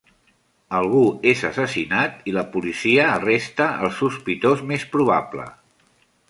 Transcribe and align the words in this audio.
Algú 0.77 1.01
és 1.31 1.43
assassinat 1.49 2.25
i 2.31 2.33
la 2.37 2.43
policia 2.55 3.05
arresta 3.19 3.69
el 3.89 3.93
sospitós 3.99 4.65
més 4.73 4.89
probable. 4.97 5.47